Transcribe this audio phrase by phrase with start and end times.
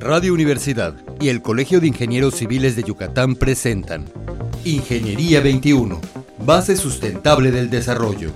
[0.00, 4.04] Radio Universidad y el Colegio de Ingenieros Civiles de Yucatán presentan
[4.64, 6.00] Ingeniería 21,
[6.38, 8.30] base sustentable del desarrollo.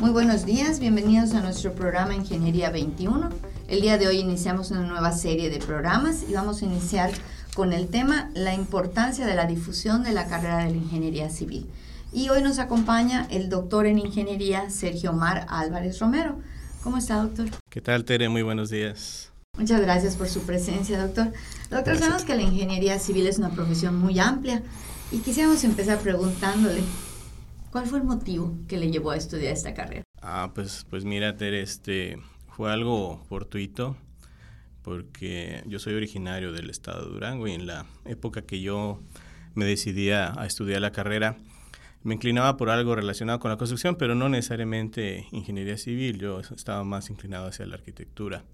[0.00, 3.30] Muy buenos días, bienvenidos a nuestro programa Ingeniería 21.
[3.68, 7.12] El día de hoy iniciamos una nueva serie de programas y vamos a iniciar
[7.54, 11.68] con el tema La importancia de la difusión de la carrera de la ingeniería civil.
[12.16, 16.40] Y hoy nos acompaña el doctor en ingeniería Sergio Mar Álvarez Romero.
[16.82, 17.48] ¿Cómo está, doctor?
[17.68, 18.30] ¿Qué tal, Tere?
[18.30, 19.30] Muy buenos días.
[19.58, 21.34] Muchas gracias por su presencia, doctor.
[21.68, 24.62] Doctor, sabemos que la ingeniería civil es una profesión muy amplia
[25.12, 26.80] y quisiéramos empezar preguntándole,
[27.70, 30.04] ¿cuál fue el motivo que le llevó a estudiar esta carrera?
[30.22, 32.16] Ah, pues, pues mira, Tere, este,
[32.48, 33.94] fue algo fortuito
[34.80, 39.02] porque yo soy originario del estado de Durango y en la época que yo
[39.52, 41.36] me decidí a estudiar la carrera,
[42.06, 46.84] me inclinaba por algo relacionado con la construcción, pero no necesariamente ingeniería civil, yo estaba
[46.84, 48.44] más inclinado hacia la arquitectura.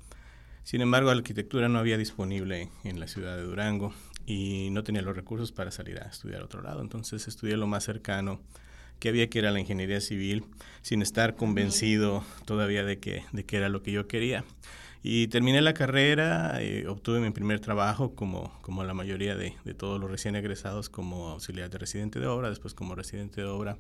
[0.63, 3.93] Sin embargo, la arquitectura no había disponible en la ciudad de Durango
[4.25, 7.67] y no tenía los recursos para salir a estudiar a otro lado, entonces estudié lo
[7.67, 8.41] más cercano
[8.99, 10.45] que había que era la ingeniería civil,
[10.81, 14.45] sin estar convencido todavía de que, de que era lo que yo quería.
[15.05, 19.75] Y terminé la carrera, eh, obtuve mi primer trabajo como, como la mayoría de, de,
[19.75, 23.79] todos los recién egresados como auxiliar de residente de obra, después como residente de obra,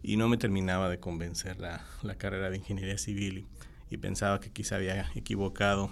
[0.00, 3.46] y no me terminaba de convencer la, la carrera de ingeniería civil
[3.90, 5.90] y, pensaba que quizá había equivocado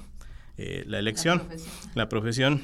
[0.58, 1.92] eh, la elección, la profesión.
[1.94, 2.62] La profesión.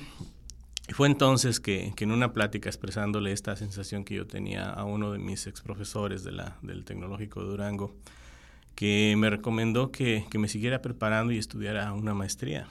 [0.88, 4.84] Y fue entonces que, que, en una plática expresándole esta sensación que yo tenía a
[4.84, 7.94] uno de mis ex profesores de la, del Tecnológico de Durango,
[8.78, 12.68] que me recomendó que, que, me siguiera preparando y estudiara una maestría.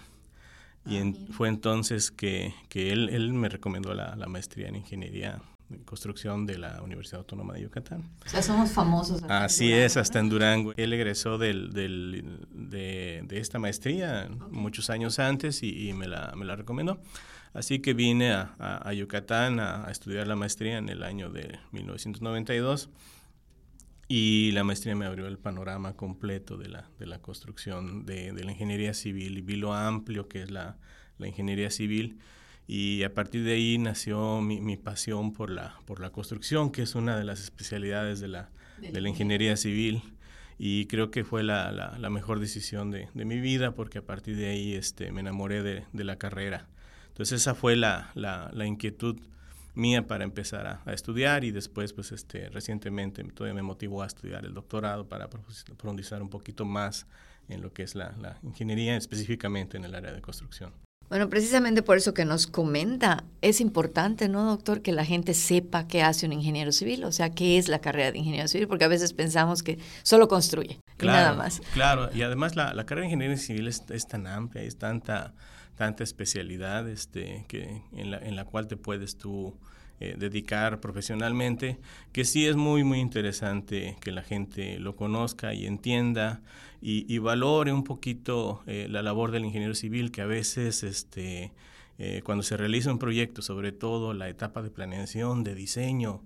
[0.85, 5.41] Y en, fue entonces que, que él, él, me recomendó la, la, maestría en ingeniería
[5.67, 8.09] de construcción de la Universidad Autónoma de Yucatán.
[8.25, 9.21] O sea, somos famosos.
[9.23, 10.73] Así Durango, es, hasta en Durango.
[10.77, 14.47] Él egresó del, del, de, de, esta maestría okay.
[14.49, 17.01] muchos años antes y, y me, la, me, la, recomendó.
[17.53, 21.29] Así que vine a, a, a Yucatán a, a, estudiar la maestría en el año
[21.29, 22.89] de 1992
[24.07, 28.43] y la maestría me abrió el panorama completo de la, de la construcción de, de
[28.45, 30.77] la ingeniería civil y vi lo amplio que es la,
[31.17, 32.17] la, ingeniería civil.
[32.67, 36.83] Y a partir de ahí nació mi, mi, pasión por la, por la construcción, que
[36.83, 39.57] es una de las especialidades de la, de la ingeniería.
[39.57, 40.01] civil.
[40.57, 44.01] Y creo que fue la, la, la mejor decisión de, de, mi vida porque a
[44.01, 46.67] partir de ahí este, me enamoré de, de la carrera.
[47.09, 49.19] Entonces esa fue la, la, la inquietud
[49.77, 54.07] mía para empezar a, a, estudiar y después pues este recientemente todavía me motivó a
[54.07, 57.07] estudiar el doctorado para profundizar un poquito más
[57.47, 60.73] en lo que es la, la ingeniería específicamente en el área de construcción.
[61.09, 65.87] Bueno, precisamente por eso que nos comenta, es importante, ¿no, doctor, que la gente sepa
[65.87, 68.83] qué hace un ingeniero civil, o sea, qué es la carrera de ingeniero civil, porque
[68.83, 71.61] a veces pensamos que solo construye claro, y nada más.
[71.73, 75.33] Claro, y además la, la carrera de ingeniería civil es, es tan amplia, es tanta
[75.77, 79.55] tanta especialidad este, que, en, la, en la cual te puedes tú
[79.99, 81.79] eh, dedicar profesionalmente,
[82.11, 86.41] que sí es muy, muy interesante que la gente lo conozca y entienda
[86.81, 91.51] y, valore un poquito eh, la labor del ingeniero civil, que a veces este,
[91.97, 96.21] eh, cuando se realiza un proyecto, sobre todo la etapa de planeación, de diseño,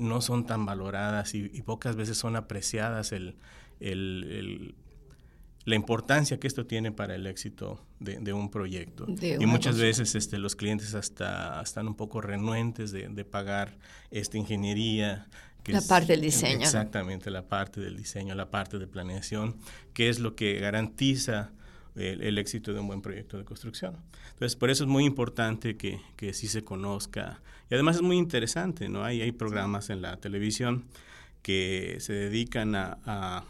[0.00, 3.36] no son tan valoradas y, pocas veces son apreciadas el,
[3.78, 4.74] el
[5.64, 9.06] la importancia que esto tiene para el éxito de, de un proyecto.
[9.06, 9.84] De y muchas cosa.
[9.84, 13.76] veces este, los clientes hasta están un poco renuentes de, de pagar
[14.10, 15.28] esta ingeniería.
[15.62, 16.62] Que la es, parte del diseño.
[16.62, 19.56] Exactamente, la parte del diseño, la parte de planeación,
[19.94, 21.52] que es lo que garantiza
[21.94, 23.96] el, el, éxito de un buen proyecto de construcción.
[24.32, 27.40] Entonces, por eso es muy importante que, que sí se conozca.
[27.70, 29.04] Y además es muy interesante, ¿no?
[29.04, 30.84] Hay, hay programas en la televisión
[31.42, 33.44] que se dedican a, a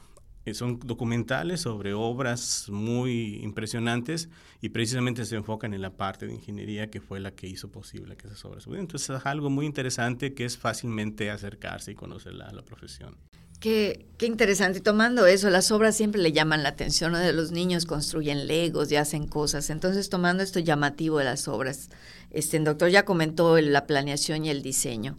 [0.52, 4.28] son documentales sobre obras muy impresionantes
[4.60, 8.16] y precisamente se enfocan en la parte de ingeniería que fue la que hizo posible
[8.16, 8.84] que esas obras subieran.
[8.84, 13.16] Entonces es algo muy interesante que es fácilmente acercarse y conocer la, la profesión.
[13.60, 14.80] Qué, qué, interesante.
[14.80, 17.12] Tomando eso, las obras siempre le llaman la atención.
[17.12, 17.18] ¿no?
[17.18, 19.70] De los niños construyen legos y hacen cosas.
[19.70, 21.88] Entonces, tomando esto llamativo de las obras,
[22.32, 25.16] este el doctor ya comentó la planeación y el diseño.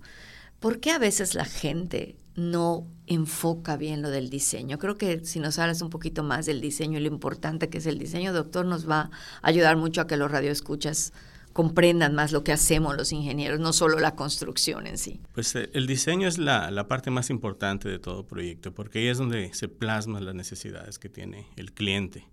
[0.59, 4.79] ¿Por qué a veces la gente no enfoca bien lo del diseño.
[4.79, 7.85] Creo que si nos hablas un poquito más del diseño y lo importante que es
[7.85, 11.13] el diseño, doctor, nos va a ayudar mucho a que los radioescuchas
[11.53, 15.21] comprendan más lo que hacemos los ingenieros, no solo la construcción en sí.
[15.33, 19.07] Pues eh, el diseño es la, la, parte más importante de todo proyecto, porque ahí
[19.07, 22.25] es donde se plasman las necesidades que tiene el cliente.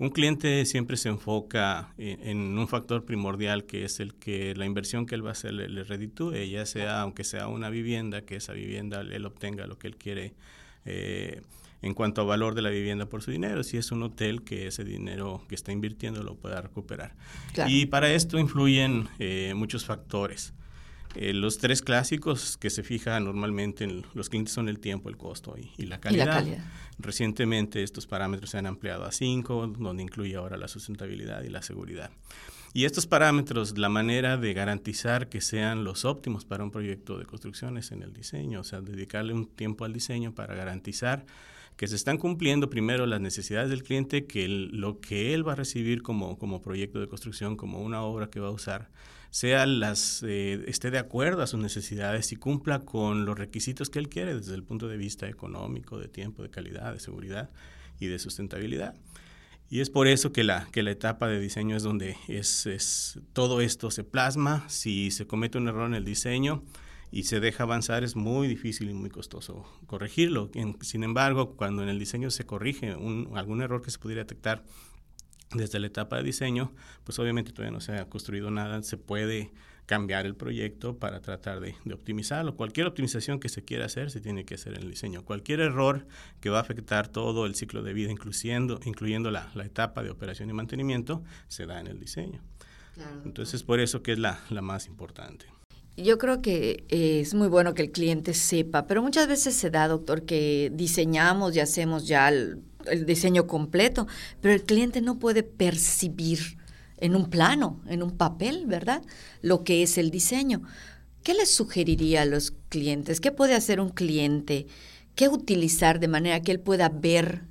[0.00, 4.64] Un cliente siempre se enfoca en, en, un factor primordial que es el que la
[4.64, 8.22] inversión que él va a hacer le, le reditúe, ya sea, aunque sea una vivienda,
[8.22, 10.32] que esa vivienda él obtenga lo que él quiere
[10.86, 11.42] eh,
[11.82, 14.66] en cuanto a valor de la vivienda por su dinero, si es un hotel que
[14.68, 17.14] ese dinero que está invirtiendo lo pueda recuperar.
[17.68, 20.54] Y para esto influyen eh, muchos factores.
[21.16, 25.16] Eh, los tres clásicos que se fijan normalmente en los clientes son el tiempo, el
[25.16, 26.44] costo y, la calidad.
[26.98, 31.62] Recientemente estos parámetros se han ampliado a cinco, donde incluye ahora la sustentabilidad y la
[31.62, 32.10] seguridad.
[32.72, 37.26] Y estos parámetros, la manera de garantizar que sean los óptimos para un proyecto de
[37.26, 41.26] construcción es en el diseño, o sea, dedicarle un tiempo al diseño para garantizar
[41.76, 45.56] que se están cumpliendo primero las necesidades del cliente, que lo que él va a
[45.56, 48.90] recibir como, como proyecto de construcción, como una obra que va a usar,
[49.30, 54.00] sea las, eh, esté de acuerdo a sus necesidades y cumpla con los requisitos que
[54.00, 57.50] él quiere desde el punto de vista económico, de tiempo, de calidad, de seguridad
[58.00, 58.94] y de sustentabilidad.
[59.68, 63.20] Y es por eso que la, que la etapa de diseño es donde es, es,
[63.32, 64.68] todo esto se plasma.
[64.68, 66.64] Si se comete un error en el diseño
[67.12, 70.50] y se deja avanzar, es muy difícil y muy costoso corregirlo.
[70.80, 74.64] sin embargo, cuando en el diseño se corrige un, algún error que se pudiera detectar
[75.52, 76.72] desde la etapa de diseño,
[77.04, 79.50] pues obviamente todavía no se ha construido nada, se puede
[79.86, 82.54] cambiar el proyecto para tratar de, optimizarlo.
[82.54, 85.24] Cualquier optimización que se quiera hacer se tiene que hacer en el diseño.
[85.24, 86.06] Cualquier error
[86.40, 90.48] que va a afectar todo el ciclo de vida, incluyendo, incluyendo la, etapa de operación
[90.48, 92.40] y mantenimiento, se da en el diseño.
[93.24, 95.46] Entonces, por eso que es la, la más importante.
[95.96, 99.70] Yo creo que eh, es muy bueno que el cliente sepa, pero muchas veces se
[99.70, 102.62] da, doctor, que diseñamos y hacemos ya el,
[103.06, 104.06] diseño completo,
[104.40, 106.58] pero el cliente no puede percibir
[106.98, 109.02] en un plano, en un papel, ¿verdad?
[109.40, 110.62] Lo que es el diseño.
[111.22, 113.20] ¿Qué les sugeriría a los clientes?
[113.20, 114.66] ¿Qué puede hacer un cliente?
[115.14, 117.42] ¿Qué utilizar de manera que él pueda ver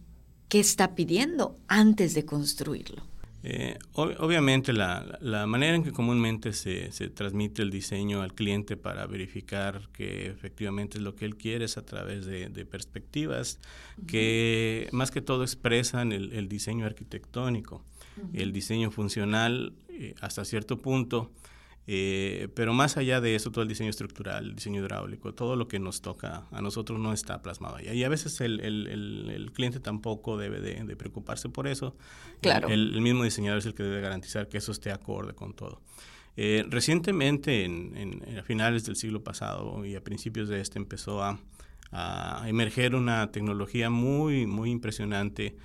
[0.47, 3.03] qué está pidiendo antes de construirlo?
[3.41, 8.75] Eh, obviamente la, la, manera en que comúnmente se, se, transmite el diseño al cliente
[8.75, 13.59] para verificar que efectivamente es lo que él quiere es a través de, perspectivas
[14.07, 17.85] que más que todo expresan el, diseño arquitectónico,
[18.33, 21.31] el diseño funcional eh, hasta cierto punto
[21.91, 25.67] eh, pero más allá de eso, todo el diseño estructural, el diseño hidráulico, todo lo
[25.67, 27.89] que nos toca a nosotros no está plasmado ahí.
[27.89, 31.95] Y a veces el, el, el, cliente tampoco debe de, preocuparse por eso.
[32.41, 32.67] Claro.
[32.67, 35.81] El, mismo diseñador es el que debe garantizar que eso esté acorde con todo.
[36.37, 41.23] Eh, recientemente, en, en, a finales del siglo pasado y a principios de este, empezó
[41.23, 41.39] a,
[41.91, 45.55] a emerger una tecnología muy, muy impresionante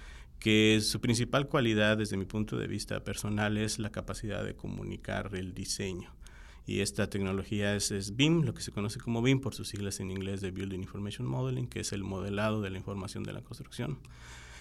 [0.45, 5.31] que su principal cualidad desde mi punto de vista personal es la capacidad de comunicar
[5.33, 6.15] el diseño.
[6.67, 10.11] Y esta tecnología es, BIM, lo que se conoce como BIM por sus siglas en
[10.11, 13.99] inglés de Building Information Modeling, que es el modelado de la información de la construcción.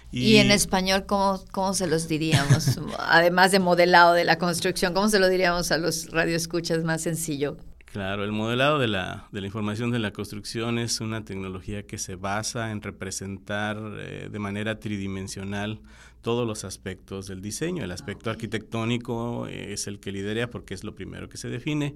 [0.10, 2.80] Y, en español, ¿cómo, ¿cómo se los diríamos?
[3.00, 7.58] Además de modelado de la construcción, ¿cómo se lo diríamos a los radioescuchas más sencillo?
[7.94, 12.00] Claro, el modelado de la, de la información de la construcción es una tecnología que
[12.00, 15.80] se basa en representar eh, de manera tridimensional
[16.24, 17.84] todos los aspectos del diseño.
[17.84, 21.96] El aspecto arquitectónico eh, es el que lidera porque es lo primero que se define.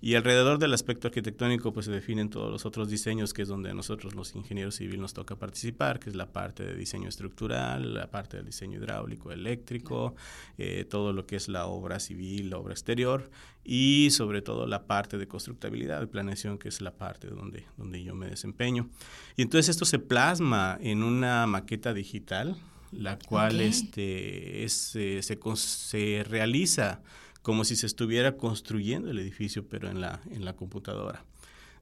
[0.00, 3.70] Y alrededor del aspecto arquitectónico pues se definen todos los otros diseños, que es donde
[3.70, 7.94] a nosotros los ingenieros civiles nos toca participar, que es la parte de diseño estructural,
[7.94, 10.14] la parte del diseño hidráulico, eléctrico,
[10.56, 13.30] eh, todo lo que es la obra civil, la obra exterior
[13.64, 18.02] y sobre todo la parte de constructabilidad, de planeación, que es la parte donde, donde
[18.02, 18.88] yo me desempeño.
[19.36, 22.56] Y entonces esto se plasma en una maqueta digital,
[22.92, 27.02] la cual este, es, eh, se, se realiza
[27.42, 31.24] como si se estuviera construyendo el edificio, pero en la, en la computadora.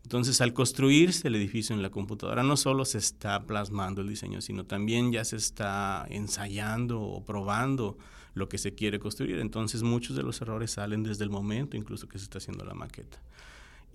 [0.03, 4.41] Entonces, al construirse el edificio en la computadora, no solo se está plasmando el diseño,
[4.41, 7.99] sino también ya se está ensayando o probando
[8.35, 9.41] lo que se quiere construir.
[9.41, 12.75] Entonces, muchos de los errores salen desde el momento incluso que se está haciendo la
[12.75, 13.21] maqueta.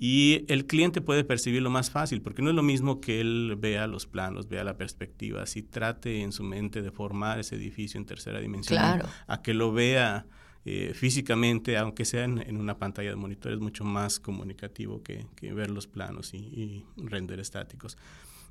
[0.04, 3.86] Y el cliente puede percibirlo más fácil, porque no es lo mismo que él vea
[3.86, 8.08] los planos, vea la perspectiva, si trate en su mente de formar ese edificio en
[8.08, 8.82] tercera dimensión,
[9.28, 10.26] a que lo vea
[10.66, 15.70] eh, físicamente, aunque sea en, una pantalla de monitor, es mucho más comunicativo que, ver
[15.70, 17.96] los planos y, render estáticos.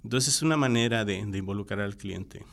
[0.05, 2.45] Entonces es una manera de, involucrar al cliente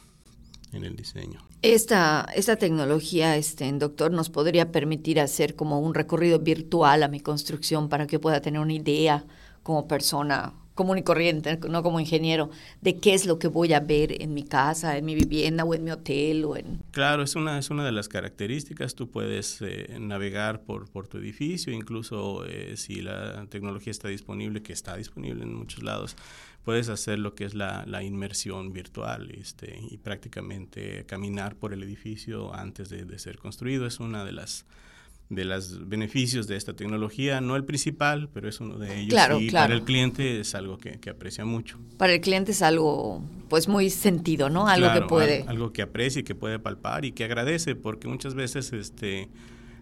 [0.74, 1.42] en el diseño.
[1.62, 7.20] Esta, esta tecnología, este, doctor, nos podría permitir hacer como un recorrido virtual a mi
[7.20, 9.26] construcción para que pueda tener una idea
[9.64, 13.82] como persona común y corriente, no como ingeniero, de qué es lo que voy a
[13.82, 16.80] ver en mi casa, en mi vivienda o en mi hotel o en...
[16.92, 18.96] Claro, es una, es una de las características.
[18.96, 24.62] Tú puedes eh, navegar por, por tu edificio, incluso eh, si la tecnología está disponible,
[24.62, 26.16] que está disponible en muchos lados,
[26.64, 31.82] puedes hacer lo que es la, la inmersión virtual este, y prácticamente caminar por el
[31.82, 33.86] edificio antes de, de ser construido.
[33.88, 34.66] Es una de las
[35.30, 39.10] de los beneficios de esta tecnología, no el principal, pero es uno de ellos.
[39.10, 41.80] Claro, y para el cliente es algo que, aprecia mucho.
[41.98, 44.68] Para el cliente es algo, pues, muy sentido, ¿no?
[44.68, 45.44] Algo que puede...
[45.48, 49.30] Algo que aprecia y que puede palpar y que agradece, porque muchas veces, este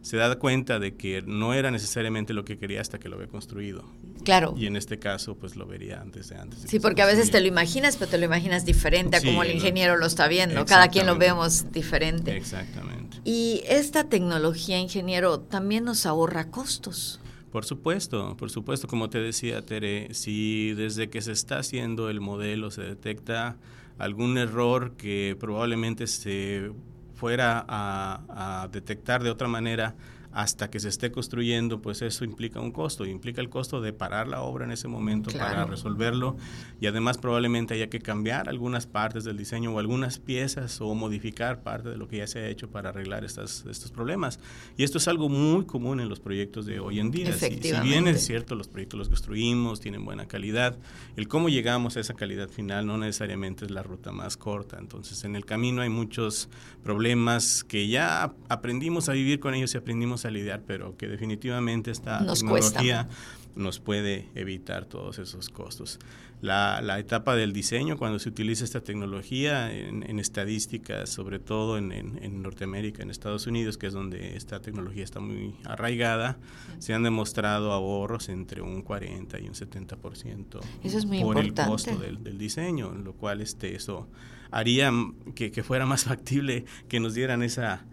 [0.05, 3.27] se da cuenta de que no era necesariamente lo que quería hasta que lo había
[3.27, 3.83] construido.
[4.23, 4.53] Claro.
[4.55, 6.59] Y en este caso, pues lo vería antes de antes.
[6.67, 9.49] sí, porque a veces te lo imaginas, pero te lo imaginas diferente a como el
[9.49, 10.63] ingeniero lo está viendo.
[10.67, 12.37] Cada quien lo vemos diferente.
[12.37, 12.94] Exactamente.
[13.25, 17.19] Y esta tecnología, ingeniero, también nos ahorra costos.
[17.51, 22.21] Por supuesto, por supuesto, como te decía Tere, si desde que se está haciendo el
[22.21, 23.57] modelo se detecta
[23.97, 26.71] algún error que probablemente se
[27.15, 29.95] fuera a, detectar de otra manera
[30.35, 34.27] hasta que se esté construyendo, pues eso implica un costo, implica el costo de parar
[34.27, 36.35] la obra en ese momento para resolverlo
[36.81, 41.63] y además probablemente haya que cambiar algunas partes del diseño o algunas piezas o modificar
[41.63, 44.41] parte de lo que ya se ha hecho para arreglar estas, estos problemas.
[44.75, 47.31] Y esto es algo muy común en los proyectos de hoy en día.
[47.31, 50.77] Si, si bien es cierto, los proyectos los construimos, tienen buena calidad,
[51.15, 54.79] el cómo llegamos a esa calidad final no necesariamente es la ruta más corta.
[54.79, 56.49] Entonces en el camino hay muchos
[56.83, 61.91] problemas que ya aprendimos a vivir con ellos y aprendimos a lidiar, pero que definitivamente
[61.91, 63.07] esta tecnología
[63.55, 65.99] nos puede evitar todos esos costos.
[66.41, 73.01] La, etapa del diseño, cuando se utiliza esta tecnología en, estadísticas, sobre todo en, Norteamérica,
[73.01, 76.37] en Estados Unidos, que es donde esta tecnología está muy arraigada,
[76.77, 81.53] se han demostrado ahorros entre un 40 y un 70% eso es muy por el
[81.53, 84.07] costo del, del, diseño, lo cual este, eso
[84.51, 84.91] haría
[85.33, 87.85] que, que fuera más factible que nos dieran esa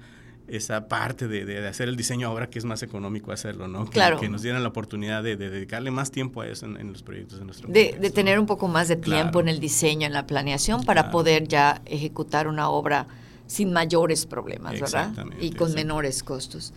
[0.56, 3.86] esa parte de, hacer el diseño ahora que es más económico hacerlo, ¿no?
[3.86, 4.20] Que, claro.
[4.20, 7.44] que nos dieran la oportunidad de, dedicarle más tiempo a eso en, los proyectos de
[7.46, 10.84] nuestro De, de tener un poco más de tiempo en el diseño, en la planeación,
[10.84, 13.06] para poder ya ejecutar una obra
[13.46, 15.12] sin mayores problemas, ¿verdad?
[15.40, 16.72] Y con menores costos.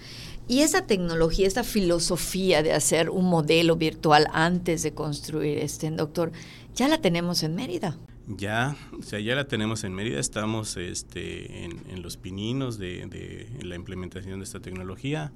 [0.47, 6.31] Y esa tecnología, esta filosofía de hacer un modelo virtual antes de construir este, doctor,
[6.75, 7.97] ya la tenemos en Mérida.
[8.27, 13.75] Ya, o sea, ya la tenemos en Mérida, estamos este, en, los pininos de, la
[13.75, 15.31] implementación de esta tecnología.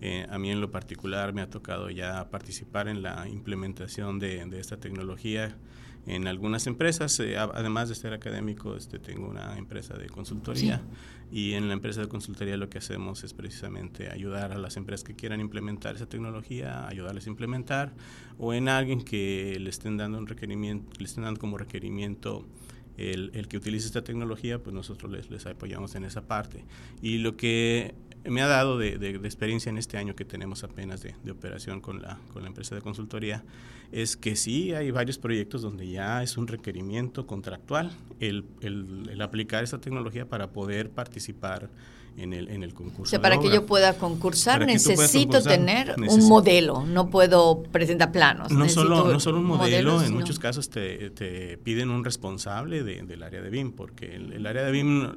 [0.00, 4.46] Eh, a mí en lo particular me ha tocado ya participar en la implementación de,
[4.46, 5.54] de esta tecnología
[6.06, 7.18] en algunas empresas.
[7.20, 10.82] Eh, además de ser académico, este, tengo una empresa de consultoría
[11.32, 15.04] y en la empresa de consultoría lo que hacemos es precisamente ayudar a las empresas
[15.04, 17.92] que quieran implementar esa tecnología, ayudarles a implementar
[18.38, 22.46] o en alguien que le estén dando un requerimiento, le estén dando como requerimiento
[22.96, 26.64] el, el, que utilice esta tecnología, pues nosotros les, les apoyamos en esa parte.
[27.00, 31.14] Y lo que me ha dado de, experiencia en este año que tenemos apenas de,
[31.30, 33.42] operación con la, con la empresa de consultoría
[33.92, 39.22] es que sí hay varios proyectos donde ya es un requerimiento contractual el, el, el
[39.22, 41.70] aplicar esa tecnología para poder participar
[42.16, 43.02] en el, en el concurso.
[43.02, 48.50] O sea, para que yo pueda concursar necesito tener un modelo, no puedo presentar planos.
[48.50, 53.02] No, solo, no solo un modelo, en muchos casos te, te, piden un responsable de,
[53.02, 55.12] del área de BIM, porque el, área de BIM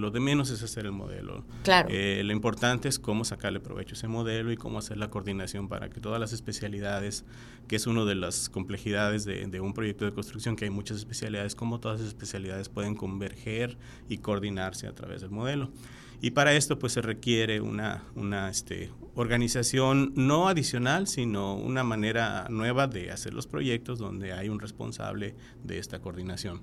[0.00, 1.44] lo de menos es hacer el modelo.
[1.62, 1.88] Claro.
[1.90, 5.68] Eh, lo importante es cómo sacarle provecho a ese modelo y cómo hacer la coordinación
[5.68, 7.24] para que todas las especialidades,
[7.68, 10.98] que es una de las complejidades de, de un proyecto de construcción, que hay muchas
[10.98, 13.76] especialidades, cómo todas esas especialidades pueden converger
[14.08, 15.70] y coordinarse a través del modelo.
[16.24, 22.46] Y para esto pues se requiere una, una este, organización no adicional, sino una manera
[22.48, 26.62] nueva de hacer los proyectos donde hay un responsable de esta coordinación.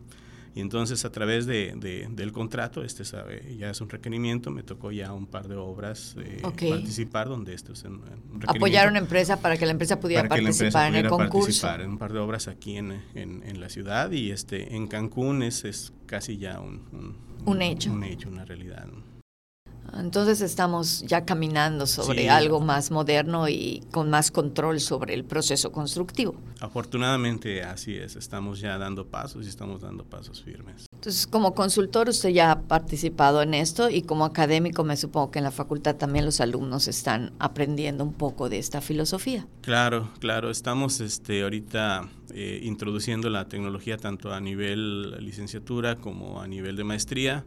[0.55, 1.75] Y entonces a través de,
[2.09, 6.15] del contrato, este sabe, ya es un requerimiento, me tocó ya un par de obras
[6.17, 8.01] eh, participar donde esto es un,
[8.47, 11.37] Apoyar a una empresa para que la empresa pudiera participar en el concurso.
[11.37, 14.87] participar en un par de obras aquí en, en, en, la ciudad y este en
[14.87, 17.93] Cancún es, es casi ya un, un, un hecho.
[17.93, 18.87] Un hecho, una realidad.
[19.97, 25.71] Entonces estamos ya caminando sobre algo más moderno y con más control sobre el proceso
[25.71, 26.35] constructivo.
[26.59, 30.85] Afortunadamente así es, estamos ya dando pasos y estamos dando pasos firmes.
[30.93, 35.39] Entonces, como consultor usted ya ha participado en esto y como académico me supongo que
[35.39, 39.47] en la facultad también los alumnos están aprendiendo un poco de esta filosofía.
[39.61, 46.47] Claro, claro, estamos este, ahorita eh, introduciendo la tecnología tanto a nivel licenciatura como a
[46.47, 47.45] nivel de maestría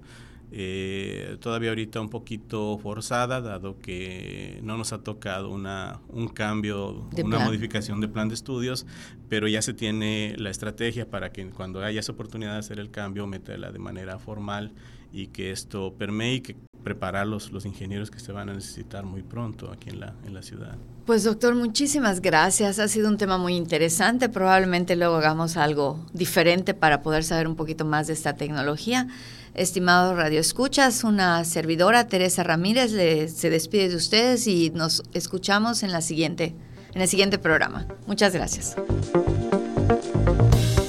[0.56, 7.08] eh, todavía ahorita un poquito forzada, dado que no nos ha tocado una, un cambio,
[7.20, 8.86] una modificación de plan de estudios,
[9.28, 12.92] pero ya se tiene la estrategia para que cuando haya esa oportunidad de hacer el
[12.92, 14.72] cambio, meterla de manera formal
[15.12, 19.04] y que esto permee y que preparar los, los ingenieros que se van a necesitar
[19.04, 20.76] muy pronto aquí en la, en la ciudad.
[21.04, 22.78] Pues doctor, muchísimas gracias.
[22.78, 24.28] Ha sido un tema muy interesante.
[24.28, 29.08] Probablemente luego hagamos algo diferente para poder saber un poquito más de esta tecnología.
[29.54, 35.84] Estimado Radio Escuchas, una servidora, Teresa Ramírez, le, se despide de ustedes y nos escuchamos
[35.84, 36.56] en, la siguiente,
[36.92, 37.86] en el siguiente programa.
[38.06, 38.74] Muchas gracias.